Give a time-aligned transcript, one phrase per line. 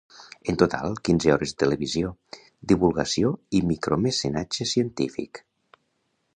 [0.51, 2.09] En total, quinze hores de televisió,
[2.73, 5.45] divulgació i micromecenatge científic.